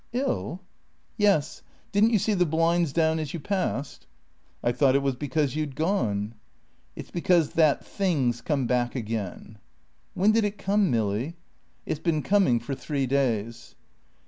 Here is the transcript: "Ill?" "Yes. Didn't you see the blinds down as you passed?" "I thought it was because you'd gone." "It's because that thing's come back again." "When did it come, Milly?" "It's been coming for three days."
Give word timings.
"Ill?" 0.13 0.59
"Yes. 1.15 1.61
Didn't 1.91 2.09
you 2.09 2.17
see 2.17 2.33
the 2.33 2.43
blinds 2.47 2.91
down 2.91 3.19
as 3.19 3.35
you 3.35 3.39
passed?" 3.39 4.07
"I 4.63 4.71
thought 4.71 4.95
it 4.95 5.03
was 5.03 5.15
because 5.15 5.55
you'd 5.55 5.75
gone." 5.75 6.33
"It's 6.95 7.11
because 7.11 7.51
that 7.51 7.85
thing's 7.85 8.41
come 8.41 8.65
back 8.65 8.95
again." 8.95 9.59
"When 10.15 10.31
did 10.31 10.43
it 10.43 10.57
come, 10.57 10.89
Milly?" 10.89 11.35
"It's 11.85 11.99
been 11.99 12.23
coming 12.23 12.59
for 12.59 12.73
three 12.73 13.05
days." 13.05 13.75